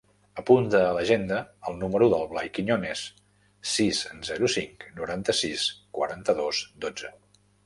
Apunta 0.41 0.79
a 0.85 0.93
l'agenda 0.97 1.41
el 1.71 1.77
número 1.81 2.07
del 2.13 2.25
Blai 2.31 2.49
Quiñones: 2.59 3.03
sis, 3.73 4.01
zero, 4.31 4.51
cinc, 4.57 4.87
noranta-sis, 5.03 5.69
quaranta-dos, 6.01 6.65
dotze. 6.89 7.15